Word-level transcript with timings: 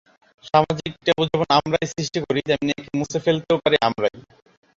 সামাজিক 0.43 0.91
ট্যাবু 1.05 1.23
যেমন 1.31 1.47
আমরাই 1.57 1.85
সৃষ্টি 1.93 2.19
করি, 2.25 2.39
তেমনি 2.49 2.71
একে 2.73 2.91
মুছে 2.99 3.19
ফেলতেও 3.25 3.57
পারি 3.63 3.77
আমরাই। 3.87 4.15